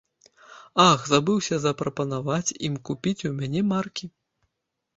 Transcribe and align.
Ах, 0.91 0.99
забыўся 1.13 1.55
запрапанаваць 1.67 2.55
ім 2.71 2.81
купіць 2.89 3.25
у 3.33 3.33
мяне 3.43 3.61
маркі! 3.77 4.05